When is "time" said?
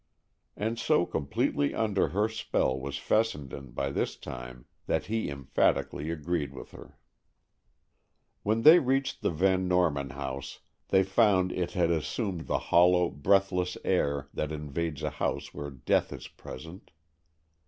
4.15-4.65